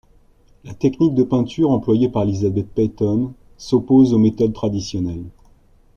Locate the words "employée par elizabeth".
1.69-2.67